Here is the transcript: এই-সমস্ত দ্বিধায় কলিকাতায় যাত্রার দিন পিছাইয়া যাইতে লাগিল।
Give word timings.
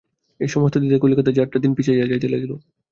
এই-সমস্ত 0.39 0.75
দ্বিধায় 0.77 1.01
কলিকাতায় 1.03 1.37
যাত্রার 1.39 1.63
দিন 1.63 1.71
পিছাইয়া 1.77 2.09
যাইতে 2.11 2.27
লাগিল। 2.27 2.51